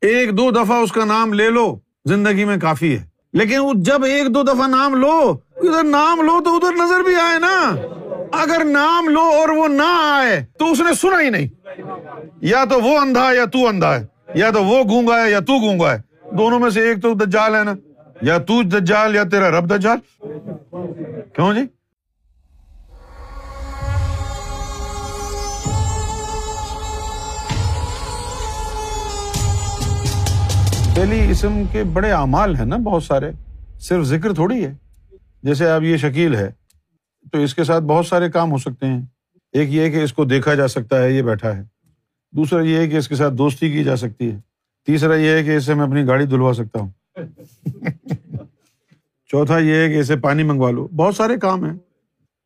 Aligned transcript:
ایک 0.00 0.38
دو 0.38 0.50
دفعہ 0.50 0.76
اس 0.76 0.92
کا 0.92 1.04
نام 1.04 1.32
لے 1.32 1.50
لو، 1.50 1.78
زندگی 2.04 2.44
میں 2.44 2.56
کافی 2.56 2.98
ہے۔ 2.98 3.04
لیکن 3.32 3.82
جب 3.82 4.04
ایک 4.04 4.34
دو 4.34 4.42
دفعہ 4.42 4.68
نام 4.68 4.94
لو، 4.94 5.36
ادھر 5.56 5.84
نام 5.84 6.20
لو 6.20 6.44
تو 6.44 6.56
ادھر 6.56 6.72
نظر 6.72 7.00
بھی 7.00 7.14
آئے 7.14 7.38
نا۔ 7.38 7.76
اگر 8.32 8.64
نام 8.64 9.08
لو 9.08 9.20
اور 9.20 9.48
وہ 9.48 9.68
نہ 9.68 10.00
آئے 10.14 10.44
تو 10.58 10.72
اس 10.72 10.80
نے 10.80 10.94
سنا 10.94 11.22
ہی 11.22 11.30
نہیں۔ 11.30 11.48
یا 12.40 12.64
تو 12.64 12.80
وہ 12.80 12.98
اندھا 12.98 13.32
یا 13.32 13.44
تو 13.44 13.68
اندھا 13.68 14.00
ہے۔ 14.00 14.06
یا 14.34 14.50
تو 14.50 14.64
وہ 14.64 14.84
گونگا 14.90 15.24
ہے 15.24 15.30
یا 15.30 15.40
تو 15.40 15.52
گونگا 15.52 15.94
ہے۔ 15.94 16.00
دونوں 16.36 16.58
میں 16.58 16.70
سے 16.70 16.80
ایک 16.80 17.02
تو 17.02 17.14
دجال 17.14 17.54
ہے 17.54 17.64
نا۔ 17.64 17.74
یا 18.22 18.38
تو 18.38 18.62
دجال 18.62 19.14
یا 19.14 19.22
تیرا 19.24 19.50
رب 19.50 19.70
دجال۔ 19.70 19.98
کیوں 21.34 21.54
جی؟ 21.54 21.77
پہلی 30.98 31.30
اسم 31.30 31.62
کے 31.72 31.84
بڑے 31.84 32.10
اعمال 32.10 32.56
ہیں 32.56 32.64
نا 32.64 32.76
بہت 32.76 33.02
سارے، 33.02 33.30
صرف 33.80 34.04
ذکر 34.04 34.34
تھوڑی 34.34 34.64
ہے۔ 34.64 34.74
جیسے 35.42 35.70
اب 35.70 35.84
یہ 35.84 35.96
شکیل 35.96 36.34
ہے، 36.34 36.50
تو 37.32 37.38
اس 37.38 37.54
کے 37.54 37.64
ساتھ 37.64 37.84
بہت 37.84 38.06
سارے 38.06 38.30
کام 38.30 38.52
ہو 38.52 38.58
سکتے 38.58 38.86
ہیں۔ 38.86 39.00
ایک 39.52 39.72
یہ 39.72 39.90
کہ 39.90 39.96
اس 39.96 40.12
کو 40.12 40.24
دیکھا 40.24 40.54
جا 40.54 40.68
سکتا 40.68 41.02
ہے، 41.02 41.12
یہ 41.12 41.22
بیٹھا 41.22 41.56
ہے۔ 41.56 41.62
دوسرا 42.32 42.62
یہ 42.62 42.76
ہے 42.76 42.88
کہ 42.88 42.96
اس 42.96 43.08
کے 43.08 43.14
ساتھ 43.14 43.34
دوستی 43.34 43.72
کی 43.72 43.84
جا 43.84 43.96
سکتی 43.96 44.32
ہے۔ 44.32 44.40
تیسرا 44.86 45.14
یہ 45.14 45.28
ہے 45.28 45.44
کہ 45.44 45.56
اسے 45.56 45.74
میں 45.74 45.84
اپنی 45.84 46.06
گاڑی 46.06 46.26
دھلوا 46.26 46.52
سکتا 46.52 46.80
ہوں۔ 46.80 46.90
چوتھا 49.26 49.58
یہ 49.58 49.74
ہے 49.74 49.88
کہ 49.88 49.98
اسے 49.98 50.16
پانی 50.16 50.42
منگوا 50.42 50.70
لو۔ 50.70 50.88
بہت 50.96 51.16
سارے 51.16 51.36
کام 51.36 51.64
ہیں۔ 51.64 51.78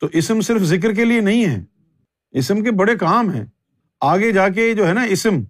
تو 0.01 0.09
اسم 0.13 0.41
صرف 0.41 0.63
ذکر 0.63 0.93
کے 0.93 1.05
لیے 1.05 1.21
نہیں 1.21 1.47
ہے، 1.47 1.65
اسم 2.31 2.65
کے 2.65 2.71
بڑے 2.71 2.97
کام 2.97 3.31
ہیں۔ 3.31 3.45
آگے 4.01 4.33
جا 4.33 4.49
کے 4.49 4.75
جو 4.75 4.89
ہے 4.89 4.93
نا 4.93 5.03
اسم، 5.03 5.43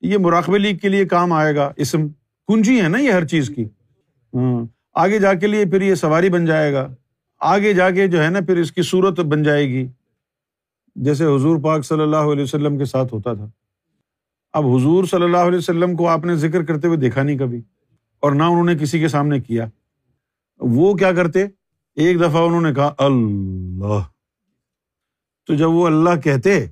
یہ 0.00 0.18
مراقبے 0.18 0.58
لیگ 0.58 0.76
کے 0.76 0.88
لیے 0.88 1.04
کام 1.04 1.32
آئے 1.32 1.56
گا۔ 1.56 1.72
اسم 1.76 2.06
کنجی 2.48 2.80
ہے 2.80 2.88
نا 2.88 2.98
یہ 2.98 3.10
ہر 3.10 3.26
چیز 3.26 3.48
کی۔ 3.56 3.64
ہاں 4.34 4.64
آگے 4.94 5.18
جا 5.18 5.34
کے 5.34 5.46
لیے 5.46 5.64
پھر 5.64 5.82
یہ 5.82 5.94
سواری 5.94 6.28
بن 6.28 6.46
جائے 6.46 6.72
گا۔ 6.72 6.94
آگے 7.40 7.72
جا 7.72 7.90
کے 7.90 8.06
جو 8.06 8.24
ہے 8.24 8.30
نا 8.30 8.40
پھر 8.40 8.56
اس 8.56 8.72
کی 8.72 8.82
صورت 8.82 9.20
بن 9.20 9.42
جائے 9.42 9.68
گی۔ 9.68 9.86
جیسے 10.94 11.24
حضور 11.24 11.58
پاک 11.62 11.84
صلی 11.84 12.00
اللہ 12.00 12.16
علیہ 12.16 12.42
وسلم 12.42 12.78
کے 12.78 12.84
ساتھ 12.84 13.14
ہوتا 13.14 13.34
تھا۔ 13.34 13.48
اب 14.52 14.66
حضور 14.66 15.04
صلی 15.04 15.22
اللہ 15.22 15.36
علیہ 15.36 15.58
وسلم 15.58 15.96
کو 15.96 16.08
آپ 16.08 16.24
نے 16.24 16.36
ذکر 16.36 16.64
کرتے 16.64 16.86
ہوئے 16.86 16.98
دیکھا 16.98 17.22
نہیں 17.22 17.38
کبھی۔ 17.38 17.62
اور 18.20 18.32
نہ 18.32 18.42
انہوں 18.42 18.64
نے 18.64 18.74
کسی 18.74 19.00
کے 19.00 19.08
سامنے 19.08 19.40
کیا۔ 19.40 19.66
وہ 20.58 20.94
کیا 20.94 21.12
کرتے؟ 21.12 21.44
ایک 21.94 22.20
دفعہ 22.20 22.42
انہوں 22.42 22.60
نے 22.60 22.74
کہا، 22.74 22.94
اللہ۔ 22.98 24.02
تو 25.46 25.54
جب 25.54 25.70
وہ 25.70 25.86
اللہ 25.86 26.20
کہتے، 26.24 26.66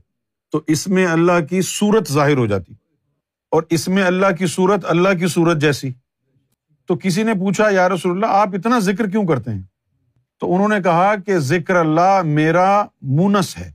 تو 0.53 0.61
اس 0.67 0.89
میں 0.89 1.07
اللہ 1.07 1.47
کی 1.51 1.61
صورت 1.63 2.13
ظاہر 2.13 2.37
ہو 2.37 2.47
جاتی۔ 2.47 2.75
اور 3.55 3.63
اس 3.71 3.89
میں 3.89 4.03
اللہ 4.03 4.27
کی 4.39 4.47
صورت 4.47 4.85
اللہ 4.85 5.09
کی 5.19 5.27
صورت 5.27 5.59
جیسی۔ 5.59 5.91
تو 6.87 6.97
کسی 6.97 7.23
نے 7.23 7.35
پوچھا، 7.35 7.71
یا 7.71 7.89
رسول 7.89 8.13
اللہ، 8.13 8.27
آپ 8.27 8.49
اتنا 8.53 8.79
ذکر 8.79 9.11
کیوں 9.11 9.27
کرتے 9.27 9.51
ہیں؟ 9.51 9.63
تو 10.41 10.55
انہوں 10.55 10.69
نے 10.69 10.83
کہا 10.83 11.17
کہ 11.17 11.39
ذکر 11.39 11.77
اللہ 11.77 12.23
میرا 12.25 12.85
مونس 13.03 13.59
ہے، 13.59 13.73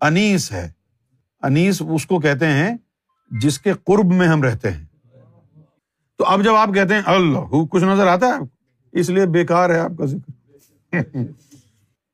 انیس 0.00 0.52
ہے۔ 0.52 0.70
انیس 1.42 1.82
اس 1.90 2.06
کو 2.06 2.20
کہتے 2.20 2.46
ہیں 2.46 2.76
جس 3.30 3.58
کے 3.58 3.72
قرب 3.72 4.12
میں 4.12 4.28
ہم 4.28 4.42
رہتے 4.42 4.70
ہیں۔ 4.70 4.84
تو 6.18 6.24
اب 6.24 6.44
جب 6.44 6.54
آپ 6.54 6.68
کہتے 6.74 6.94
ہیں، 6.94 7.02
اللہ، 7.06 7.64
کچھ 7.70 7.84
نظر 7.84 8.06
آتا 8.06 8.26
ہے 8.26 8.38
اس 8.92 9.10
لیے 9.10 9.26
بےکار 9.26 9.70
ہے 9.70 9.78
آپ 9.78 9.92
کا 9.98 10.04
ذکر۔ 10.04 10.32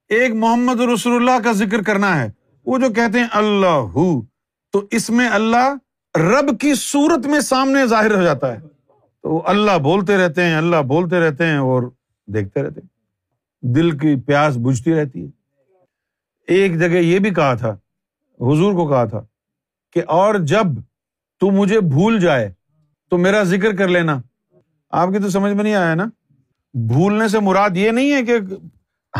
ایک 0.09 0.35
محمد 0.35 0.81
رسول 0.81 1.17
اللہ 1.17 1.45
کا 1.45 1.53
ذکر 1.53 1.83
کرنا 1.83 2.23
ہے۔ 2.23 2.31
وہ 2.67 2.79
جو 2.79 2.93
کہتے 2.93 3.19
ہیں، 3.19 3.29
اللہ، 3.33 3.97
تو 4.73 4.87
اس 4.91 5.11
میں 5.11 5.29
اللہ 5.29 5.75
رب 6.19 6.61
کی 6.61 6.75
صورت 6.75 7.27
میں 7.27 7.41
سامنے 7.41 7.87
ظاہر 7.87 8.15
ہو 8.15 8.23
جاتا 8.23 8.53
ہے۔ 8.53 8.59
تو 9.23 9.43
اللہ 9.47 9.79
بولتے 9.79 10.17
رہتے 10.17 10.45
ہیں، 10.45 10.57
اللہ 10.57 10.77
بولتے 10.77 11.21
رہتے 11.21 11.47
ہیں 11.47 11.57
اور 11.57 11.83
دیکھتے 12.27 12.63
رہتے 12.63 12.81
ہیں۔ 12.81 12.89
دل 13.75 13.99
کی 13.99 14.17
پیاس 14.21 14.57
بجھتی 14.57 14.95
رہتی 14.95 15.27
ہے۔ 15.27 15.31
ایک 16.49 16.79
جگہ 16.79 16.87
یہ 16.87 17.19
بھی 17.19 17.35
کہا 17.35 17.55
تھا، 17.55 17.71
حضور 18.41 18.73
کو 18.73 18.89
کہا 18.89 19.05
تھا 19.05 19.21
کہ 19.93 20.03
اور 20.07 20.35
جب 20.35 20.67
تو 21.41 21.51
مجھے 21.51 21.81
بھول 21.81 22.21
جائے 22.21 22.53
تو 23.11 23.19
میرا 23.19 23.43
ذکر 23.43 23.77
کر 23.77 23.89
لینا۔ 23.89 24.21
آپ 24.91 25.09
کی 25.09 25.19
تو 25.19 25.31
سمجھ 25.31 25.53
میں 25.53 25.65
نہیں 25.65 25.75
آیا 25.75 25.95
نا؟ 25.95 26.05
بھولنے 26.75 27.29
سے 27.29 27.39
مراد 27.39 27.71
یہ 27.75 27.91
نہیں 27.91 28.13
ہے 28.13 28.23
کہ 28.23 28.33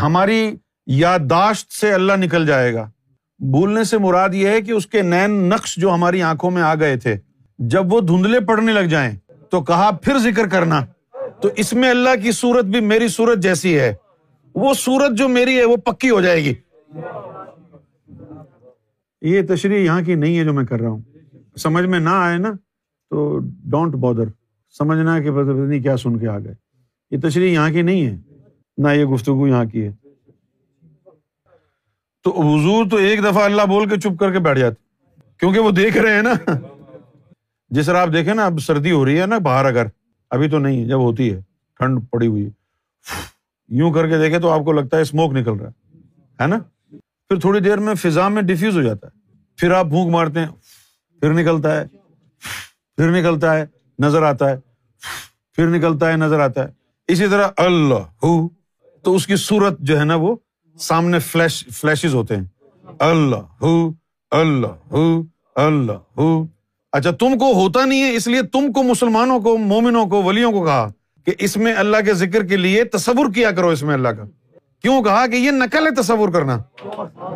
ہماری 0.01 0.55
یادداشت 0.85 1.71
سے 1.71 1.93
اللہ 1.93 2.13
نکل 2.13 2.45
جائے 2.45 2.73
گا۔ 2.73 2.89
بھولنے 3.41 3.83
سے 3.83 3.97
مراد 3.97 4.29
یہ 4.33 4.47
ہے 4.47 4.61
کہ 4.61 4.71
اس 4.71 4.87
کے 4.87 5.01
نین 5.01 5.31
نقش 5.31 5.75
جو 5.79 5.93
ہماری 5.93 6.21
آنکھوں 6.21 6.51
میں 6.51 6.61
آ 6.61 6.75
گئے 6.75 6.97
تھے، 6.97 7.15
جب 7.59 7.93
وہ 7.93 8.01
دھندلے 8.01 8.39
پڑنے 8.39 8.73
لگ 8.73 8.79
جائیں 8.79 9.11
تو 9.49 9.61
کہا 9.61 9.91
پھر 10.01 10.17
ذکر 10.17 10.47
کرنا۔ 10.47 10.85
تو 11.41 11.49
اس 11.55 11.73
میں 11.73 11.89
اللہ 11.89 12.09
کی 12.23 12.31
سورت 12.31 12.65
بھی 12.65 12.79
میری 12.79 13.07
سورت 13.07 13.37
جیسی 13.37 13.79
ہے۔ 13.79 13.93
وہ 14.55 14.73
سورت 14.73 15.17
جو 15.17 15.27
میری 15.27 15.57
ہے، 15.57 15.63
وہ 15.63 15.75
پکی 15.75 16.09
ہو 16.09 16.21
جائے 16.21 16.43
گی۔ 16.43 16.53
یہ 19.21 19.41
تشریح 19.49 19.85
یہاں 19.85 20.01
کی 20.01 20.15
نہیں 20.15 20.39
ہے 20.39 20.43
جو 20.43 20.53
میں 20.53 20.65
کر 20.65 20.79
رہا 20.79 20.89
ہوں۔ 20.89 21.01
سمجھ 21.57 21.85
میں 21.85 21.99
نہ 21.99 22.09
آئے 22.09 22.37
نا، 22.37 22.51
تو 23.09 23.39
ڈونٹ 23.43 23.95
بادر 23.95 24.29
سمجھنا 24.77 25.19
کہ 25.19 25.29
نہیں 25.29 25.83
کیا 25.83 25.97
سن 25.97 26.19
کے 26.19 26.27
آ 26.27 26.39
گئے۔ 26.39 26.53
یہ 27.11 27.17
تشریح 27.23 27.53
یہاں 27.53 27.69
کی 27.69 27.81
نہیں 27.81 28.05
ہے، 28.05 28.17
نہ 28.77 28.87
یہ 28.87 29.05
گفتگو 29.05 29.47
یہاں 29.47 29.65
کی 29.65 29.85
ہے۔ 29.85 30.00
تو 32.23 32.41
حضور 32.41 32.85
تو 32.89 32.97
ایک 32.97 33.19
دفعہ 33.19 33.43
اللہ 33.43 33.61
بول 33.61 33.89
کے 33.89 33.99
چپ 33.99 34.19
کر 34.19 34.31
کے 34.31 34.39
بیٹھ 34.39 34.59
جاتے 34.59 34.83
کیونکہ 35.39 35.59
وہ 35.59 35.71
دیکھ 35.71 35.97
رہے 35.97 36.15
ہیں 36.15 36.21
نا۔ 36.21 36.33
جس 37.69 37.85
طرح 37.85 37.97
آپ 37.97 38.09
دیکھیں 38.13 38.33
نا، 38.33 38.45
اب 38.45 38.59
سردی 38.61 38.91
ہو 38.91 39.05
رہی 39.05 39.21
ہے 39.21 39.25
نا 39.25 39.37
باہر 39.37 39.65
اگر، 39.65 39.85
ابھی 40.29 40.49
تو 40.49 40.59
نہیں، 40.59 40.85
جب 40.85 40.99
ہوتی 40.99 41.33
ہے، 41.33 41.41
ٹھنڈ 41.77 41.99
پڑی 42.11 42.27
ہوئی 42.27 42.49
یوں 43.69 43.93
کر 43.93 44.07
کے 44.07 44.17
دیکھے 44.17 44.39
تو 44.39 44.49
آپ 44.49 44.59
کو 44.65 44.71
لگتا 44.71 44.97
ہے 44.97 45.01
اسموک 45.01 45.33
نکل 45.33 45.51
رہا 45.51 45.69
ہے 46.39 46.47
نا؟ 46.47 46.57
پھر 47.27 47.39
تھوڑی 47.39 47.59
دیر 47.59 47.77
میں 47.77 47.93
فضا 47.95 48.27
میں 48.27 48.41
ڈیفیوز 48.41 48.77
ہو 48.77 48.81
جاتا 48.81 49.07
ہے۔ 49.07 49.19
پھر 49.57 49.71
آپ 49.71 49.85
بھوک 49.85 50.09
مارتے 50.09 50.39
ہیں، 50.39 50.47
پھر 51.19 51.33
نکلتا 51.33 51.81
ہے، 51.81 51.85
پھر 52.97 53.11
نکلتا 53.11 53.57
ہے، 53.57 53.65
نظر 53.99 54.23
آتا 54.23 54.49
ہے، 54.49 54.55
پھر 55.55 55.67
نکلتا 55.67 56.11
ہے، 56.11 56.17
نظر 56.17 56.39
آتا 56.39 56.63
ہے۔ 56.63 56.71
اسی 57.07 57.27
طرح 57.27 57.47
اللہ 57.57 58.03
ہو، 58.23 58.49
تو 59.03 59.15
اس 59.15 59.27
کی 59.27 59.35
صورت 59.35 59.79
جو 59.79 59.99
ہے 59.99 60.05
نا 60.05 60.15
وہ 60.15 60.35
سامنے 60.81 61.19
فلیش 61.19 61.67
فلیشز 61.67 62.15
ہوتے 62.15 62.35
ہیں۔ 62.35 62.43
اللہ 62.99 63.35
ہو 63.35 63.91
اللہ 64.31 64.91
ہو 64.91 65.21
اللہ 65.55 66.17
ہو۔ 66.17 66.47
اچھا 66.91 67.11
تم 67.11 67.37
کو 67.37 67.53
ہوتا 67.53 67.85
نہیں 67.85 68.03
ہے، 68.03 68.15
اس 68.15 68.27
لیے 68.27 68.41
تم 68.41 68.71
کو 68.71 68.83
مسلمانوں 68.83 69.39
کو، 69.39 69.57
مومنوں 69.57 70.05
کو، 70.05 70.23
ولیوں 70.23 70.51
کو 70.51 70.65
کہا 70.65 70.87
کہ 71.25 71.31
اس 71.39 71.57
میں 71.57 71.73
اللہ 71.77 71.97
کے 72.05 72.13
ذکر 72.13 72.45
کے 72.45 72.57
لیے 72.57 72.83
تصور 72.83 73.33
کیا 73.33 73.51
کرو 73.51 73.67
اس 73.67 73.83
میں 73.83 73.93
اللہ 73.93 74.09
کا۔ 74.09 74.23
کیوں 74.81 75.03
کہا 75.03 75.27
کہ 75.27 75.35
یہ 75.35 75.51
نقل 75.51 75.87
ہے 75.87 75.91
تصور 75.91 76.29
کرنا۔ 76.29 76.57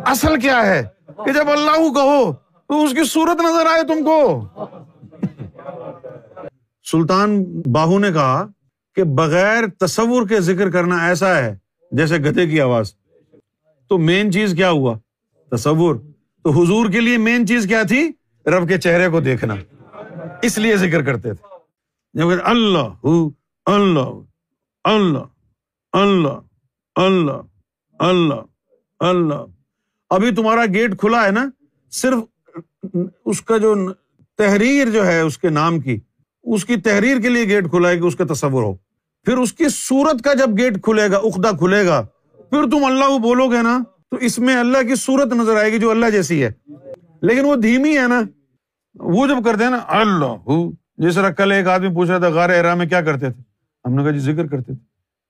اصل 0.06 0.40
کیا 0.40 0.66
ہے؟ 0.66 0.82
کہ 1.06 1.32
جب 1.32 1.50
اللہ 1.50 1.76
کہو، 1.76 2.32
تو 2.68 2.84
اس 2.84 2.90
کی 2.90 3.04
صورت 3.04 3.40
نظر 3.40 3.66
آئے 3.66 3.82
تم 3.82 4.04
کو۔ 4.04 4.44
سلطان 6.90 7.44
باہو 7.72 7.98
نے 7.98 8.12
کہا 8.12 8.46
کہ 8.94 9.02
بغیر 9.02 9.64
تصور 9.80 10.28
کے 10.28 10.40
ذکر 10.40 10.70
کرنا 10.70 11.06
ایسا 11.06 11.36
ہے 11.36 11.56
جیسے 11.92 12.16
گدے 12.16 12.46
کی 12.46 12.60
آواز۔ 12.60 12.92
تو 13.88 13.98
مین 13.98 14.32
چیز 14.32 14.54
کیا 14.56 14.70
ہوا؟ 14.70 14.98
تصور۔ 15.50 15.94
تو 16.42 16.50
حضور 16.50 16.90
کے 16.90 17.00
لیے 17.00 17.18
مین 17.18 17.46
چیز 17.46 17.66
کیا 17.68 17.82
تھی؟ 17.82 18.10
رب 18.46 18.68
کے 18.68 18.78
چہرے 18.78 19.08
کو 19.08 19.20
دیکھنا۔ 19.20 19.54
اس 20.42 20.58
لیے 20.58 20.76
ذکر 20.76 21.02
کرتے 21.02 21.34
تھے۔ 21.34 21.48
جب 22.14 22.26
اللہ 22.44 23.06
اللہ 23.66 24.00
اللہ 24.92 25.24
اللہ 25.92 26.28
اللہ 27.02 27.32
اللہ 27.98 28.34
اللہ۔ 29.00 29.44
ابھی 30.10 30.34
تمہارا 30.34 30.64
گیٹ 30.66 30.98
کھلا 30.98 31.26
ہے 31.26 31.30
نا؟ 31.30 31.46
صرف 31.90 32.18
اس 33.24 33.42
کا 33.42 33.56
جو 33.56 33.92
تحریر 34.36 34.90
جو 34.90 35.06
ہے، 35.06 35.20
اس 35.20 35.38
کے 35.38 35.48
نام 35.48 35.80
کی، 35.80 35.98
اس 36.44 36.64
کی 36.64 36.76
تحریر 36.76 37.20
کے 37.20 37.28
لیے 37.28 37.44
گیٹ 37.44 37.70
کھلا 37.70 37.88
ہے 37.88 37.96
کہ 37.96 38.04
اس 38.04 38.16
کا 38.16 38.24
تصور 38.24 38.62
ہو۔ 38.62 38.74
پھر 39.24 39.36
اس 39.36 39.52
کی 39.52 39.64
صورت 39.68 40.24
کا 40.24 40.34
جب 40.34 40.58
گیٹ 40.58 40.82
کھلے 40.82 41.10
گا 41.10 41.16
اخدا 41.16 41.50
کھلے 41.50 41.86
گا 41.86 42.06
پھر 42.50 42.70
تم 42.70 42.84
اللہ 42.84 43.04
کو 43.04 43.18
بولو 43.18 43.48
گے 43.48 43.62
نا، 43.62 43.78
تو 44.10 44.16
اس 44.16 44.38
میں 44.38 44.56
اللہ 44.56 44.82
کی 44.82 44.94
صورت 44.94 45.32
نظر 45.32 45.56
آئے 45.56 45.72
گی 45.72 45.78
جو 45.78 45.90
اللہ 45.90 46.10
جیسی 46.10 46.44
ہے۔ 46.44 46.52
لیکن 47.22 47.44
وہ 47.44 47.56
دھیمی 47.56 47.98
ہے 47.98 48.06
نا، 48.06 48.22
وہ 48.94 49.26
جب 49.26 49.44
کرتے 49.44 49.64
ہیں 49.64 49.70
نا، 49.70 49.78
اللہ، 49.88 50.50
جس 50.96 51.14
طرح 51.14 51.30
کل 51.30 51.52
ایک 51.52 51.66
آدمی 51.66 51.88
پوچھ 51.94 52.10
رہا 52.10 52.18
تھا، 52.18 52.28
غار 52.28 52.50
احرام 52.50 52.78
میں 52.78 52.86
کیا 52.86 53.00
کرتے 53.00 53.30
تھے؟ 53.30 53.42
ہم 53.84 53.94
نے 53.94 54.02
کہا 54.02 54.10
جی 54.10 54.18
ذکر 54.18 54.46
کرتے 54.46 54.74
تھے۔ 54.74 54.84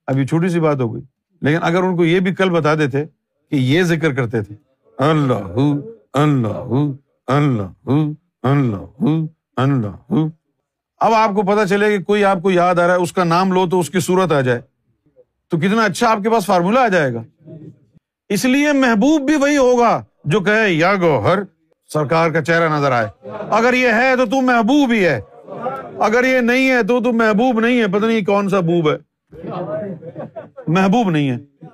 ابھی 0.06 0.26
چھوٹی 0.26 0.48
سی 0.48 0.60
بات 0.60 0.80
ہو 0.80 0.94
گئی۔ 0.94 1.02
لیکن 1.42 1.58
اگر 1.62 1.82
ان 1.82 1.96
کو 1.96 2.04
یہ 2.04 2.20
بھی 2.20 2.34
کل 2.34 2.50
بتا 2.50 2.74
دیتے 2.74 3.04
کہ 3.50 3.56
یہ 3.56 3.82
ذکر 3.82 4.14
کرتے 4.14 4.42
تھے، 4.42 4.54
اللہ 4.98 5.68
اللہ 6.12 6.92
اللہ 7.26 7.90
اللہ 8.42 9.04
اللہ۔ 9.56 10.14
اب 11.00 11.12
آپ 11.14 11.30
کو 11.30 11.42
پتا 11.42 11.66
چلے 11.66 11.98
کہ 11.98 12.04
کوئی 12.04 12.24
آپ 12.24 12.42
کو 12.42 12.50
یاد 12.50 12.74
آ 12.74 12.86
رہا 12.86 12.94
ہے، 12.94 13.00
اس 13.00 13.12
کا 13.12 13.24
نام 13.24 13.52
لو 13.52 13.66
تو 13.66 13.80
اس 13.80 13.90
کی 13.90 14.00
صورت 14.00 14.32
آ 14.32 14.40
جائے۔ 14.40 14.60
تو 15.50 15.58
کتنا 15.58 15.84
اچھا 15.84 16.10
آپ 16.10 16.19
کے 16.22 16.31
پاس 16.31 16.46
فارمولا 16.46 16.82
آ 16.82 16.88
جائے 16.88 17.14
گا۔ 17.14 17.22
اس 18.28 18.44
لیے 18.44 18.72
محبوب 18.72 19.22
بھی 19.22 19.37
وہی 19.37 19.56
ہوگا 19.56 20.04
جو 20.25 20.40
کہے، 20.40 20.72
یا 20.72 20.94
گو 20.94 21.22
ہر 21.25 21.38
سرکار 21.93 22.31
کا 22.31 22.44
چہرہ 22.44 22.69
نظر 22.69 22.93
آئے۔ 22.93 23.06
اگر 23.50 23.75
یہ 23.75 23.88
ہے 23.88 24.16
تو 24.16 24.26
تم 24.26 24.37
محبوب 24.37 24.93
ہی 24.93 25.06
ہے۔ 25.06 25.20
اگر 25.98 26.25
یہ 26.25 26.40
نہیں 26.40 26.70
ہے 26.70 26.82
تو 26.82 27.02
تو 27.02 27.12
محبوب 27.12 27.60
نہیں 27.60 27.81
ہے۔ 27.81 27.88
پتہ 27.88 28.06
نہیں 28.06 28.20
کون 28.20 28.48
سا 28.48 28.60
بوب 28.60 28.90
ہے۔ 28.90 28.96
محبوب 30.66 31.10
نہیں 31.10 31.31
ہے۔ 31.31 31.66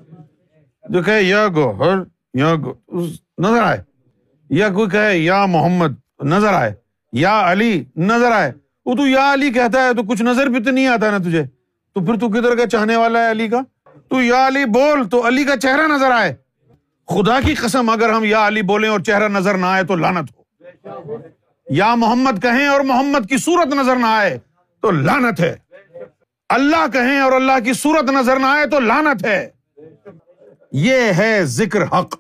جو 0.89 1.03
کہ 1.03 1.11
یا 1.11 1.47
گوہر، 1.55 1.99
یا 2.35 2.55
نظر 3.39 3.63
آئے۔ 3.63 3.79
یا 4.51 4.69
کوئی 4.69 4.91
کہے، 4.91 5.19
یا 5.19 5.47
محمد، 5.47 6.23
نظر 6.23 6.53
آئے۔ 6.53 6.73
یا 7.13 7.53
علی، 7.53 7.85
نظر 7.97 8.33
آئے۔ 8.33 8.53
وہ 8.85 8.95
تو 8.95 9.07
یا 9.07 9.35
علی 9.35 9.51
کہتا 9.51 9.85
ہے 9.85 9.95
تو 9.95 10.03
کچھ 10.03 10.23
نظر 10.23 10.47
بھی 10.47 10.63
تو 10.63 10.71
نہیں 10.71 10.87
آتا 10.87 11.11
نا 11.11 11.19
تجھے۔ 11.19 11.62
تو 11.95 12.05
پھر 12.05 12.19
تو 12.19 12.29
کدھر 12.29 12.57
کا 12.57 12.67
چاہنے 12.67 12.97
والا 12.97 13.25
ہے 13.25 13.31
علی 13.31 13.49
کا؟ 13.49 13.61
تو 14.09 14.23
یا 14.23 14.47
علی 14.47 14.65
بول 14.65 15.09
تو 15.09 15.27
علی 15.27 15.45
کا 15.45 15.57
چہرہ 15.57 15.89
نظر 15.89 16.11
آئے۔ 16.11 16.35
خدا 17.09 17.41
کی 17.41 17.55
قسم، 17.55 17.91
اگر 17.91 18.11
ہم 18.11 18.25
یا 18.25 18.47
علی 18.47 18.63
بولیں 18.63 18.91
اور 18.91 19.01
چہرہ 19.01 19.29
نظر 19.29 19.55
نہ 19.55 19.67
آئے 19.67 19.85
تو 19.85 19.97
لانت 19.97 20.31
ہو۔ 20.37 20.43
یا 21.71 21.95
محمد 21.95 22.43
کہیں 22.43 22.67
اور 22.67 22.81
محمد 22.81 23.29
کی 23.29 23.37
صورت 23.39 23.75
نظر 23.75 23.97
نہ 23.97 24.07
آئے 24.07 24.39
تو 24.81 24.91
لانت 24.91 25.41
ہے۔ 25.41 25.57
اللہ 26.49 26.87
کہیں 26.93 27.21
اور 27.21 27.33
اللہ 27.33 27.61
کی 27.65 27.73
صورت 27.73 28.11
نظر 28.11 28.37
نہ 28.37 28.47
آئے 28.47 28.67
تو 28.67 28.81
لانت 28.81 29.25
ہے۔ 29.25 29.49
یہ 30.73 30.97
ہے 31.19 31.41
ذکر 31.43 31.83
حق۔ 31.83 32.17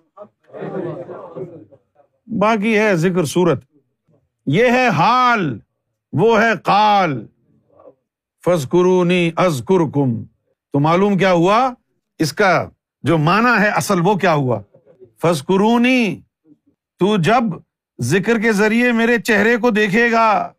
باقی 2.26 2.78
ہے 2.78 2.96
ذکر 2.96 3.24
صورت۔ 3.24 3.64
یہ 4.46 4.64
ہے 4.64 4.88
حال، 4.88 5.58
وہ 6.12 6.42
ہے 6.42 6.50
قال۔ 6.62 7.26
فض 8.44 8.68
قرونی 8.68 9.30
از 9.36 9.62
کم 9.66 10.22
تو 10.72 10.80
معلوم 10.80 11.18
کیا 11.18 11.32
ہوا؟ 11.32 11.74
اس 12.18 12.32
کا 12.32 12.68
جو 13.02 13.18
مانا 13.18 13.60
ہے 13.60 13.68
اصل 13.68 14.00
وہ 14.00 14.14
کیا 14.14 14.34
ہوا؟ 14.34 14.60
فض 15.22 15.42
تو 16.98 17.16
جب 17.16 17.44
ذکر 18.00 18.38
کے 18.38 18.52
ذریعے 18.52 18.92
میرے 18.92 19.18
چہرے 19.18 19.56
کو 19.56 19.70
دیکھے 19.70 20.12
گا، 20.12 20.52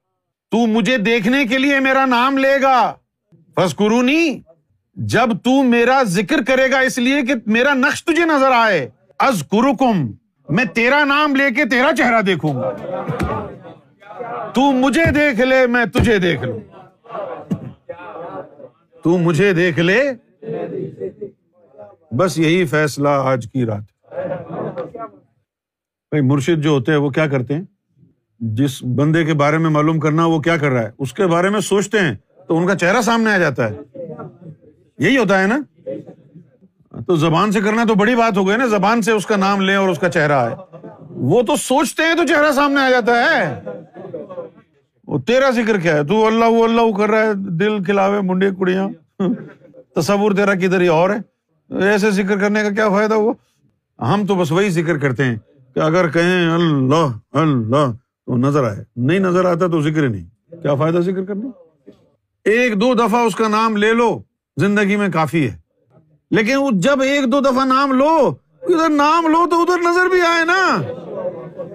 تو 0.52 0.68
مجھے 0.68 0.98
دیکھنے 0.98 1.46
کے 1.46 1.58
لیے 1.58 1.80
میرا 1.80 2.06
نام 2.06 2.38
لے 2.38 2.62
گا۔ 2.62 2.94
فض 3.56 3.76
جب 4.94 5.30
تو 5.44 5.64
میرا 5.64 6.04
ذکر 6.04 6.44
کرے 6.44 6.72
گا، 6.72 6.80
اس 6.80 6.98
لیے 6.98 7.22
کہ 7.22 7.34
میرا 7.46 7.74
نقش 7.74 8.06
تجھے 8.06 8.26
نظر 8.26 8.52
آئے۔ 8.52 8.90
از 9.20 9.44
کم 9.80 10.12
میں 10.50 10.66
تیرا 10.66 11.04
نام 11.04 11.36
لے 11.36 11.52
کے 11.52 11.66
تیرا 11.66 11.96
چہرہ 11.98 12.22
دیکھوں 12.22 12.56
گا۔ 12.56 12.72
تو 14.56 14.72
مجھے 14.72 15.06
دیکھ 15.06 15.40
لے، 15.40 15.68
میں 15.68 15.86
تجھے 15.86 16.18
دیکھ 16.18 16.44
لوں۔ 16.44 16.60
تو 19.04 19.18
مجھے 19.18 19.54
دیکھ 19.54 19.80
لے۔ 19.80 20.12
بس 22.12 22.40
یہی 22.40 22.66
فیصلہ 22.66 23.10
آج 23.10 23.48
کی 23.54 23.66
رات۔ 23.66 24.14
بھائی 26.12 26.22
مرشد 26.22 26.64
جو 26.64 26.70
ہوتے 26.70 26.92
ہیں 26.92 27.00
وہ 27.00 27.10
کیا 27.10 27.28
کرتے 27.28 27.54
ہیں؟ 27.54 27.62
جس 28.40 28.84
بندے 28.84 29.26
کے 29.26 29.34
بارے 29.34 29.58
میں 29.58 29.70
معلوم 29.70 30.00
کرنا 30.00 30.26
وہ 30.26 30.40
کیا 30.40 30.58
کر 30.58 30.70
رہا 30.70 30.82
ہے؟ 30.82 30.92
اس 31.00 31.14
کے 31.14 31.28
بارے 31.28 31.50
میں 31.50 31.60
سوچتے 31.60 32.00
ہیں 32.00 32.16
تو 32.48 32.58
ان 32.58 32.68
کا 32.68 32.76
چہرہ 32.76 33.02
سامنے 33.02 33.34
آ 33.34 33.38
جاتا 33.38 33.70
ہے۔ 33.70 33.80
یہی 35.00 35.18
ہوتا 35.18 35.42
ہے 35.42 35.48
نا؟ 35.48 35.60
تو 37.08 37.16
زبان 37.16 37.52
سے 37.52 37.60
کرنا 37.62 37.84
تو 37.88 37.96
بڑی 37.96 38.16
بات 38.16 38.38
ہو 38.38 38.48
گئی 38.48 38.58
نا۔ 38.58 38.66
زبان 38.66 39.02
سے 39.02 39.12
اس 39.12 39.26
کا 39.26 39.36
نام 39.36 39.62
لیں 39.62 39.76
اور 39.76 39.90
اس 39.90 40.00
کا 40.00 40.10
چہرہ 40.10 40.32
آئے۔ 40.32 40.56
وہ 41.10 41.42
تو 41.42 41.56
سوچتے 41.56 42.04
ہیں 42.04 42.16
تو 42.16 42.28
چہرہ 42.28 42.52
سامنے 42.52 42.80
آ 42.80 42.90
جاتا 42.90 43.12
ہے۔ 43.16 43.62
وہ 45.14 45.20
تیرا 45.20 45.50
ذکر 45.50 45.80
کیا 45.80 45.98
ہے؟ 45.98 46.04
تو 46.04 46.28
اللہ 46.28 46.46
اللہ 46.46 46.98
کر 46.98 47.10
رہا 47.10 47.22
ہے، 47.22 47.34
دل 47.34 47.84
کھلاوے 47.84 48.22
منڈے 48.22 48.50
کڑیاں۔ 48.60 48.90
تصور 49.96 50.32
تیرا 50.32 50.54
کدھر 50.54 50.82
ہی 50.82 50.88
اور 50.88 51.10
ہے۔ 51.10 51.18
ایسے 51.84 52.12
ذکر 52.12 52.40
کرنے 52.40 52.62
کا 52.64 52.70
کیا 52.70 52.90
فائدہ 52.90 53.14
وہ 53.14 53.34
ہم 54.00 54.26
تو 54.26 54.36
بس 54.36 54.52
وہی 54.52 54.70
ذکر 54.70 54.98
کرتے 54.98 55.24
ہیں 55.24 55.36
کہ 55.74 55.80
اگر 55.80 56.10
کہیں 56.10 56.52
اللہ 56.52 57.18
اللہ، 57.32 57.92
تو 58.26 58.38
نظر 58.38 58.64
آئے۔ 58.64 58.84
نہیں 58.96 59.20
نظر 59.20 59.46
آتا 59.46 59.68
تو 59.68 59.82
ذکر 59.82 60.10
نہیں۔ 60.10 60.56
کیا 60.62 60.76
فائدہ 60.76 60.98
ذکر 60.98 61.24
کرنے؟ 61.24 61.50
ایک 62.44 62.82
دو 62.82 62.94
دفعہ 62.94 63.22
اس 63.22 63.36
کا 63.36 63.48
نام 63.48 63.78
لے 63.78 63.94
لو، 63.94 64.22
زندگی 64.58 64.96
میں 64.96 65.10
کافی 65.10 65.50
ہے۔ 65.50 65.58
لیکن 66.32 66.80
جب 66.80 67.02
ایک 67.02 67.32
دو 67.32 67.40
دفعہ 67.40 67.66
نام 67.66 67.92
لو، 67.92 68.36
ادھر 68.62 68.90
نام 68.90 69.28
لو 69.28 69.50
تو 69.50 69.62
ادھر 69.62 69.78
نظر 69.78 70.06
بھی 70.06 70.22
آئے 70.22 70.46
نا۔ 70.46 70.82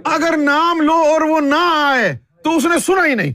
اگر 0.05 0.37
نام 0.37 0.81
لو 0.81 0.95
اور 0.95 1.21
وہ 1.21 1.41
نہ 1.41 1.73
آئے 1.87 2.28
تو 2.43 2.57
اس 2.57 2.65
نے 2.65 2.79
سنا 2.79 3.07
ہی 3.07 3.15
نہیں۔ 3.15 3.33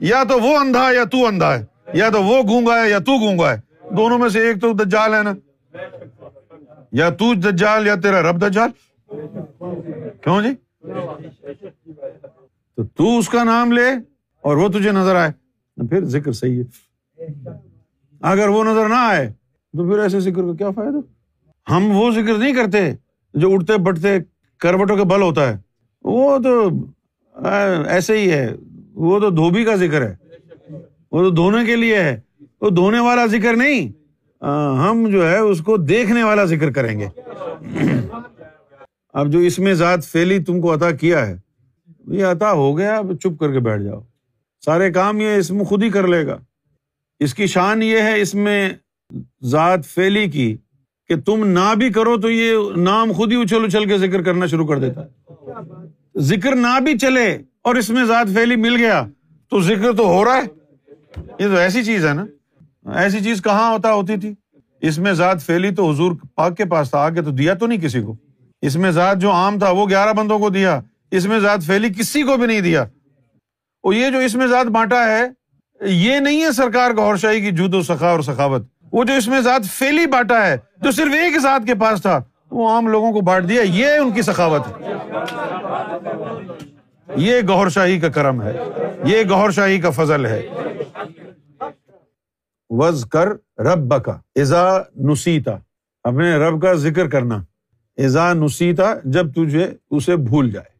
یا 0.00 0.24
تو 0.24 0.40
وہ 0.40 0.58
اندھا 0.58 0.92
یا 0.92 1.04
تو 1.04 1.26
اندھا 1.26 1.58
ہے۔ 1.58 1.64
یا 1.94 2.10
تو 2.10 2.22
وہ 2.22 2.42
گونگا 2.48 2.82
ہے 2.82 2.90
یا 2.90 2.98
تو 2.98 3.12
گونگا 3.20 3.52
ہے۔ 3.54 3.60
دونوں 3.96 4.18
میں 4.18 4.28
سے 4.28 4.40
ایک 4.40 4.60
تو 4.60 4.72
دجال 4.72 5.14
ہے 5.14 5.22
نا۔ 5.22 5.32
یا 6.92 7.10
تو 7.10 7.34
دجال 7.34 7.86
یا 7.86 7.94
تیرا 7.94 8.22
رب 8.22 8.42
دجال۔ 8.42 8.70
کیوں 10.20 10.42
جی؟ 10.42 10.54
تو 12.76 12.84
تو 12.84 13.18
اس 13.18 13.28
کا 13.28 13.44
نام 13.44 13.72
لے 13.72 13.90
اور 14.40 14.56
وہ 14.56 14.68
تجھے 14.68 14.92
نظر 14.92 15.16
آئے۔ 15.16 15.30
پھر 15.88 16.04
ذکر 16.04 16.32
صحیح 16.32 16.62
ہے۔ 16.62 16.92
اگر 18.20 18.48
وہ 18.48 18.64
نظر 18.64 18.88
نہ 18.88 18.94
آئے، 18.94 19.28
تو 19.72 19.90
پھر 19.90 19.98
ایسے 19.98 20.20
ذکر 20.20 20.42
کا 20.42 20.54
کیا 20.58 20.70
فائدہ؟ 20.70 20.96
ہم 21.72 21.96
وہ 21.96 22.10
ذکر 22.10 22.34
نہیں 22.38 22.54
کرتے 22.54 22.94
جو 23.34 23.52
اٹھتے 23.54 23.76
بٹتے 23.76 24.18
کروٹوں 24.58 24.96
کے 24.96 25.04
بل 25.04 25.22
ہوتا 25.22 25.48
ہے۔ 25.48 25.58
وہ 26.02 26.38
تو 26.38 26.70
ہاں، 27.36 27.84
ایسے 27.88 28.18
ہی 28.18 28.30
ہے۔ 28.30 28.54
وہ 28.94 29.20
تو 29.20 29.30
دھوبی 29.30 29.64
کا 29.64 29.74
ذکر 29.74 30.02
ہے۔ 30.02 30.16
وہ 31.12 31.22
تو 31.22 31.30
دھونے 31.30 31.64
کے 31.64 31.76
لیے 31.76 32.02
ہے۔ 32.02 32.20
وہ 32.60 32.70
دھونے 32.70 33.00
والا 33.00 33.26
ذکر 33.26 33.56
نہیں۔ 33.56 33.92
ہاں، 34.42 34.88
ہم 34.88 35.08
جو 35.10 35.30
ہے 35.30 35.38
اس 35.38 35.60
کو 35.60 35.76
دیکھنے 35.76 36.22
والا 36.22 36.44
ذکر 36.44 36.72
کریں 36.72 37.00
گے۔ 37.00 37.08
اب 39.12 39.32
جو 39.32 39.38
اس 39.38 39.58
میں 39.58 39.74
ذات 39.74 40.04
فیلی 40.04 40.38
تم 40.38 40.60
کو 40.60 40.74
عطا 40.74 40.90
کیا 40.90 41.26
ہے، 41.26 41.36
یہ 42.06 42.24
عطا 42.24 42.52
ہو 42.52 42.78
گیا۔ 42.78 42.96
اب 42.96 43.16
چپ 43.16 43.40
کر 43.40 43.52
کے 43.52 43.60
بیٹھ 43.60 43.82
جاؤ۔ 43.82 44.00
سارے 44.64 44.92
کام 44.92 45.20
یہ 45.20 45.36
اس 45.36 45.50
میں 45.50 45.64
خود 45.64 45.82
ہی 45.82 45.90
کر 45.90 46.08
لے 46.08 46.26
گا۔ 46.26 46.38
اس 47.20 47.34
کی 47.34 47.46
شان 47.46 47.82
یہ 47.82 47.98
ہے 47.98 48.20
اس 48.20 48.34
میں 48.34 48.70
ذات 49.44 49.86
فیلی 49.86 50.30
کی 50.30 50.56
کہ 51.08 51.20
تم 51.20 51.46
نہ 51.46 51.74
بھی 51.74 51.92
کرو 51.92 52.20
تو 52.20 52.30
یہ 52.30 52.56
نام 52.76 53.12
خود 53.12 53.32
ہی 53.32 53.42
اچھل 53.42 53.64
اچھل 53.64 53.84
کے 53.84 53.98
ذکر 53.98 54.22
کرنا 54.22 54.46
شروع 54.46 54.66
کر 54.66 54.78
دیتا۔ 54.78 55.04
ہے 55.04 55.71
ذکر 56.16 56.56
نہ 56.56 56.80
بھی 56.80 56.98
چلے 56.98 57.38
اور 57.62 57.74
اس 57.74 57.90
میں 57.90 58.04
ذات 58.04 58.26
فیلی 58.34 58.56
مل 58.56 58.76
گیا، 58.76 59.06
تو 59.50 59.60
ذکر 59.60 59.92
تو 59.96 60.06
ہو 60.06 60.24
رہا 60.24 60.36
ہے۔ 60.36 60.42
یہ 61.16 61.46
تو 61.48 61.56
ایسی 61.56 61.84
چیز 61.84 62.06
ہے 62.06 62.12
نا۔ 62.12 62.26
ایسی 62.94 63.20
چیز 63.20 63.42
کہاں 63.42 63.72
ہوتا، 63.72 63.92
ہوتی 63.92 64.16
تھی۔ 64.16 64.34
اس 64.80 64.98
میں 64.98 65.12
ذات 65.12 65.42
فیلی 65.42 65.70
تو 65.70 65.90
حضور 65.90 66.16
پاک 66.34 66.56
کے 66.56 66.64
پاس 66.64 66.90
تھا، 66.90 66.98
آگے 66.98 67.22
تو 67.22 67.30
دیا 67.30 67.54
تو 67.54 67.66
نہیں 67.66 67.80
کسی 67.80 68.02
کو۔ 68.02 68.16
اس 68.62 68.76
میں 68.76 68.90
ذات 68.90 69.18
جو 69.18 69.30
عام 69.30 69.58
تھا، 69.58 69.70
وہ 69.70 69.88
گیارہ 69.88 70.12
بندوں 70.12 70.38
کو 70.38 70.50
دیا۔ 70.50 70.80
اس 71.10 71.26
میں 71.26 71.38
ذات 71.38 71.62
فیلی 71.62 71.88
کسی 71.88 72.22
کو 72.22 72.36
بھی 72.36 72.46
نہیں 72.46 72.60
دیا۔ 72.60 72.82
اور 73.82 73.94
یہ 73.94 74.10
جو 74.10 74.18
اس 74.18 74.34
میں 74.34 74.46
ذات 74.46 74.66
بانٹا 74.66 75.06
ہے، 75.06 75.28
یہ 75.80 76.18
نہیں 76.18 76.44
ہے 76.44 76.52
سرکار 76.52 76.90
گور 76.90 77.16
شاہی 77.16 77.40
کی 77.40 77.50
جود 77.50 77.74
و 77.74 77.82
سخا 77.82 78.06
اور 78.06 78.20
سخاوت۔ 78.20 78.62
وہ 78.92 79.04
جو 79.04 79.14
اس 79.14 79.28
میں 79.28 79.40
ذات 79.40 79.64
فیلی 79.64 80.06
بانٹا 80.06 80.46
ہے، 80.46 80.56
جو 80.82 80.90
صرف 80.90 81.12
ایک 81.12 81.38
ذات 81.38 81.62
کے 81.66 81.74
پاس 81.74 82.02
تھا 82.02 82.22
وہ 82.52 82.68
عام 82.68 82.88
لوگوں 82.88 83.12
کو 83.12 83.20
بانٹ 83.20 83.48
دیا، 83.48 83.62
یہ 83.62 83.86
ان 83.86 84.12
کی 84.12 84.22
سخاوت 84.22 84.62
ہے۔ 84.68 84.92
یہ 87.16 87.34
گور 87.48 87.68
شاہی 87.68 88.00
کا 88.00 88.08
کرم 88.08 88.42
ہے، 88.42 88.52
یہ 89.04 89.18
گور 89.28 89.50
شاہی 89.50 89.80
کا 89.80 89.90
فضل 89.90 90.26
ہے۔ 90.26 90.48
وز 92.70 93.04
کر 93.04 93.28
رب 93.58 94.04
کا 94.04 94.18
ایزا 94.34 94.78
نسیتا 94.96 95.50
اپنے 96.04 96.36
رب 96.36 96.62
کا 96.62 96.74
ذکر 96.74 97.08
کرنا۔ 97.08 97.44
ایزا 97.96 98.32
نسیتا 98.32 98.94
جب 99.04 99.32
تجھے 99.32 99.70
اسے 99.90 100.16
بھول 100.16 100.50
جائے۔ 100.50 100.70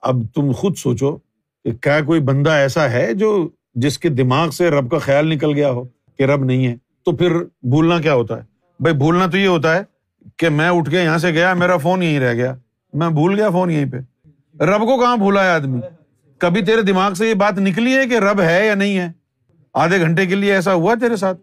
اب 0.00 0.16
تم 0.34 0.52
خود 0.52 0.76
سوچو 0.76 1.16
کہ 1.64 1.72
کیا 1.72 2.00
کوئی 2.00 2.20
بندہ 2.20 2.50
ایسا 2.50 2.90
ہے 2.90 3.14
جو 3.14 3.48
جس 3.74 3.98
کے 3.98 4.08
دماغ 4.08 4.50
سے 4.50 4.70
رب 4.70 4.90
کا 4.90 4.98
خیال 4.98 5.28
نکل 5.28 5.54
گیا 5.54 5.70
ہو 5.70 5.84
کہ 6.18 6.22
رب 6.22 6.44
نہیں 6.44 6.66
ہے۔ 6.66 6.76
تو 7.04 7.16
پھر 7.16 7.36
بھولنا 7.62 8.00
کیا 8.00 8.14
ہوتا 8.14 8.36
ہے؟ 8.36 8.42
بھائی، 8.80 8.96
بھولنا 8.96 9.26
تو 9.26 9.36
یہ 9.36 9.48
ہوتا 9.48 9.76
ہے 9.76 9.91
کہ 10.36 10.48
میں 10.48 10.68
اٹھ 10.68 10.90
کے 10.90 11.02
یہاں 11.02 11.18
سے 11.18 11.30
گیا، 11.30 11.54
میرا 11.54 11.76
فون 11.76 12.02
یہیں 12.02 12.20
رہ 12.20 12.34
گیا۔ 12.34 12.56
میں 12.92 13.08
بھول 13.08 13.34
گیا 13.34 13.50
فون 13.50 13.70
یہیں 13.70 13.92
پہ۔ 13.92 13.96
رب 14.62 14.80
کو 14.80 15.00
کہاں 15.00 15.16
بھولا 15.16 15.44
ہے 15.44 15.50
آدمی؟ 15.50 15.80
کبھی 16.38 16.64
تیرے 16.64 16.82
دماغ 16.82 17.12
سے 17.12 17.28
یہ 17.28 17.34
بات 17.34 17.58
نکلی 17.58 17.96
ہے 17.96 18.06
کہ 18.06 18.18
رب 18.18 18.40
ہے 18.40 18.66
یا 18.66 18.74
نہیں 18.74 18.98
ہے؟ 18.98 19.12
آدھے 19.74 20.00
گھنٹے 20.00 20.26
کے 20.26 20.34
لیے 20.34 20.54
ایسا 20.54 20.74
ہوا 20.74 20.94
تیرے 21.00 21.16
ساتھ 21.16 21.40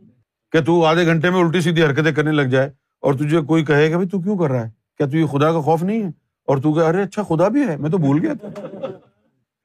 کہ 0.52 0.62
تو 0.62 0.86
آدھے 0.86 1.06
گھنٹے 1.06 1.30
میں 1.30 1.40
الٹی 1.40 1.62
سیدھی 1.62 1.84
حرکتیں 1.84 2.12
کرنے 2.12 2.32
لگ 2.32 2.42
جائے 2.42 2.70
اور 3.02 3.14
تجھے 3.14 3.42
کوئی 3.42 3.66
کہے 3.66 3.92
گا 3.92 3.98
تو 4.12 4.22
کیوں 4.22 4.38
کر 4.38 4.50
رہا 4.50 4.66
ہے؟ 4.66 4.70
کیا 4.98 5.08
تو 5.08 5.18
یہ 5.18 5.26
خدا 5.26 5.52
کا 5.52 5.62
خوف 5.62 5.84
نہیں 5.84 6.04
ہے؟ 6.04 6.08
اور 6.48 6.58
تو 6.58 6.74
کہ 6.74 6.80
ارے 6.80 7.02
اچھا 7.02 7.24
خدا 7.24 7.48
بھی 7.48 7.62
ہے، 7.68 7.78
میں 7.78 7.90
تو 7.90 7.98
بھول 7.98 8.26
گیا 8.26 8.34
تھا۔ 8.34 8.62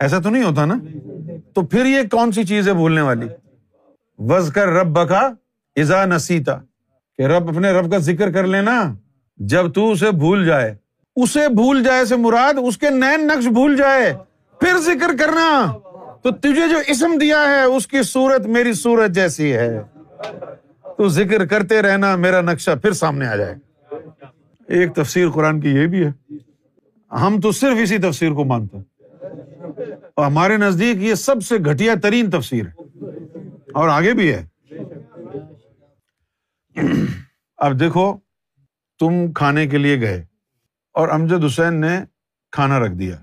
ایسا 0.00 0.18
تو 0.18 0.30
نہیں 0.30 0.42
ہوتا 0.42 0.64
نا؟ 0.64 0.74
تو 1.54 1.62
پھر 1.62 1.86
یہ 1.86 1.98
کون 2.10 2.32
سی 2.32 2.44
چیز 2.44 2.68
ہے 2.68 2.72
بھولنے 2.72 3.00
والی؟ 3.00 3.26
وز 4.18 4.52
کر 4.52 4.68
رب 4.68 5.08
کا 5.08 5.30
ازا 5.76 6.04
نسیتا۔ 6.04 6.56
کہ 7.18 7.22
رب 7.22 7.48
اپنے 7.48 7.70
رب 7.70 7.90
کا 7.90 7.98
ذکر 7.98 8.32
کر 8.32 8.46
لینا۔ 8.46 8.94
جب 9.36 9.72
تو 9.72 9.90
اسے 9.90 10.10
بھول 10.10 10.46
جائے۔ 10.46 10.74
اسے 11.16 11.48
بھول 11.48 11.84
جائے 11.84 12.04
سے 12.04 12.16
مراد 12.16 12.54
اس 12.62 12.78
کے 12.78 12.90
نین 12.90 13.26
نقش 13.26 13.46
بھول 13.46 13.76
جائے۔ 13.76 14.14
پھر 14.60 14.78
ذکر 14.78 15.10
کرنا۔ 15.18 15.66
تو 16.22 16.30
تجھے 16.30 16.68
جو 16.68 16.76
اسم 16.86 17.18
دیا 17.20 17.42
ہے، 17.42 17.62
اس 17.62 17.86
کی 17.86 18.02
صورت 18.02 18.46
میری 18.46 18.72
صورت 18.72 19.10
جیسی 19.10 19.52
ہے۔ 19.52 19.82
تو 20.82 21.08
ذکر 21.08 21.46
کرتے 21.46 21.82
رہنا، 21.82 22.16
میرا 22.16 22.40
نقشہ 22.40 22.70
پھر 22.82 22.92
سامنے 22.92 23.26
آ 23.26 23.36
جائے۔ 23.36 23.54
ایک 24.68 24.94
تفسیر 24.94 25.30
قرآن 25.30 25.60
کی 25.60 25.68
یہ 25.68 25.86
بھی 25.86 26.06
ہے۔ 26.06 26.34
ہم 27.12 27.40
تو 27.40 27.52
صرف 27.52 27.76
اسی 27.82 27.98
تفسیر 27.98 28.32
کو 28.32 28.44
مانتے 28.44 28.76
ہیں۔ 28.76 28.84
اور 30.16 30.26
ہمارے 30.26 30.56
نزدیک 30.56 30.96
یہ 30.96 31.14
سب 31.14 31.42
سے 31.42 31.56
گھٹیا 31.64 31.94
ترین 32.02 32.30
تفسیر 32.30 32.64
ہے۔ 32.66 32.82
اور 33.74 33.88
آگے 33.88 34.12
بھی 34.12 34.34
ہے۔ 34.34 34.46
اب 37.56 37.80
دیکھو 37.80 38.23
تم 39.04 39.32
کھانے 39.32 39.66
کے 39.66 39.78
لیے 39.78 40.00
گئے 40.00 40.24
اور 40.92 41.08
امجد 41.08 41.44
حسین 41.44 41.80
نے 41.80 42.00
کھانا 42.52 42.78
رکھ 42.78 42.92
دیا۔ 42.92 43.16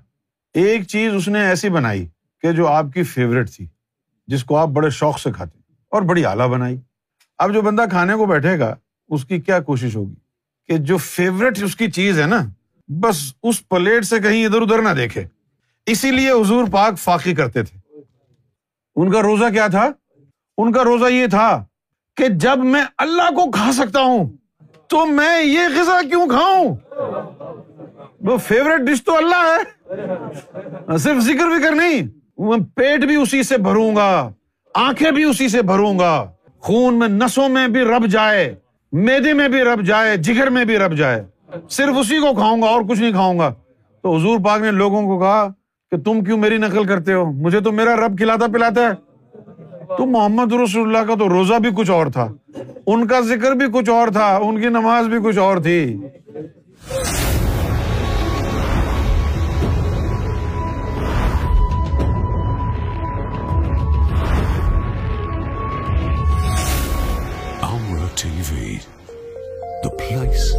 ایک 0.53 0.87
چیز 0.87 1.13
اس 1.13 1.27
نے 1.27 1.39
ایسی 1.39 1.69
بنائی 1.69 2.07
کہ 2.41 2.51
جو 2.51 2.67
آپ 2.67 2.85
کی 2.93 3.03
فیوریٹ 3.03 3.49
تھی، 3.49 3.67
جس 4.27 4.43
کو 4.43 4.57
آپ 4.57 4.67
بڑے 4.67 4.89
شوق 4.89 5.19
سے 5.19 5.31
کھاتے 5.31 5.59
اور 5.89 6.01
بڑی 6.01 6.25
اعلیٰ 6.25 6.47
بنائی۔ 6.47 6.79
اب 7.37 7.53
جو 7.53 7.61
بندہ 7.61 7.81
کھانے 7.89 8.13
کو 8.13 8.25
بیٹھے 8.25 8.59
گا، 8.59 8.75
اس 9.09 9.25
کی 9.25 9.41
کیا 9.41 9.59
کوشش 9.59 9.95
ہوگی؟ 9.95 10.15
کہ 10.67 10.77
جو 10.77 10.97
فیوریٹ 10.97 11.63
اس 11.63 11.75
کی 11.75 11.91
چیز 11.91 12.19
ہے 12.19 12.25
نا، 12.25 12.41
بس 12.87 13.33
اس 13.43 13.69
پلیٹ 13.69 14.05
سے 14.05 14.19
کہیں 14.19 14.45
ادھر 14.45 14.61
ادھر 14.61 14.81
نہ 14.81 14.89
دیکھے۔ 14.89 15.23
اسی 15.85 16.11
لیے 16.11 16.31
حضور 16.31 16.63
پاک 16.71 16.99
فاقی 16.99 17.35
کرتے 17.35 17.63
تھے۔ 17.63 17.79
ان 18.95 19.11
کا 19.11 19.21
روزہ 19.21 19.45
کیا 19.53 19.67
تھا؟ 19.67 19.89
ان 20.57 20.71
کا 20.71 20.83
روزہ 20.83 21.05
یہ 21.05 21.27
تھا 21.27 21.65
کہ 22.15 22.27
جب 22.27 22.57
میں 22.57 22.85
اللہ 22.97 23.29
کو 23.29 23.51
کھا 23.51 23.71
سکتا 23.71 23.99
ہوں 23.99 24.40
تو 24.91 25.05
میں 25.05 25.43
یہ 25.43 25.59
غذا 25.75 26.01
کیوں 26.09 26.27
کھاؤں؟ 26.27 26.75
وہ 28.21 28.37
فیوریٹ 28.37 28.79
ڈش 28.79 29.03
تو 29.03 29.17
اللہ 29.17 29.43
ہے۔ 29.51 30.97
صرف 30.97 31.21
ذکر 31.23 31.45
وکر 31.47 31.71
نہیں 31.71 32.01
میں 32.37 32.57
پیٹ 32.75 32.99
بھی 32.99 33.15
اسی 33.15 33.43
سے 33.43 33.57
بھروں 33.57 33.95
گا، 33.95 34.31
آنکھیں 34.73 35.11
بھی 35.11 35.23
اسی 35.23 35.47
سے 35.47 35.61
بھروں 35.61 35.99
گا۔ 35.99 36.31
خون 36.59 36.99
میں 36.99 37.07
نسوں 37.07 37.49
میں 37.49 37.67
بھی 37.67 37.81
رب 37.81 38.07
جائے، 38.07 38.55
میدے 38.91 39.33
میں 39.33 39.47
بھی 39.47 39.61
رب 39.61 39.81
جائے، 39.81 40.17
جگر 40.17 40.49
میں 40.49 40.65
بھی 40.65 40.77
رب 40.77 40.93
جائے۔ 40.97 41.23
صرف 41.69 41.95
اسی 41.99 42.19
کو 42.19 42.33
کھاؤں 42.33 42.61
گا، 42.61 42.67
اور 42.67 42.81
کچھ 42.89 42.99
نہیں 43.01 43.11
کھاؤں 43.11 43.39
گا۔ 43.39 43.53
تو 44.01 44.15
حضور 44.15 44.39
پاک 44.45 44.61
نے 44.61 44.71
لوگوں 44.71 45.01
کو 45.01 45.19
کہا 45.19 45.47
کہ 45.91 45.97
تم 45.97 46.23
کیوں 46.23 46.37
میری 46.37 46.57
نقل 46.57 46.83
کرتے 46.83 47.13
ہو؟ 47.13 47.31
مجھے 47.31 47.59
تو 47.59 47.71
میرا 47.71 47.95
رب 47.95 48.17
کھلاتا 48.17 48.45
پلاتا 48.53 48.81
ہے۔ 48.81 48.93
تو 49.97 50.05
محمد 50.05 50.53
رسول 50.53 50.87
اللہ 50.87 51.07
کا 51.07 51.15
تو 51.19 51.29
روزہ 51.29 51.53
بھی 51.53 51.69
کچھ 51.77 51.91
اور 51.91 52.07
تھا۔ 52.07 52.33
ان 52.87 53.07
کا 53.07 53.19
ذکر 53.19 53.51
بھی 53.51 53.65
کچھ 53.73 53.89
اور 53.89 54.07
تھا، 54.07 54.35
ان 54.41 54.61
کی 54.61 54.69
نماز 54.69 55.07
بھی 55.07 55.17
کچھ 55.23 55.37
اور 55.37 55.57
تھی۔ 55.57 55.97
T 68.21 68.29
V 68.49 68.75
the 69.83 69.89
place 69.89 70.51